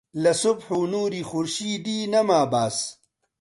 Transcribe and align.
لە 0.23 0.33
سوبح 0.41 0.67
و 0.79 0.85
نووری 0.93 1.23
خورشیدی 1.29 1.99
نەما 2.13 2.41
باس 2.51 2.77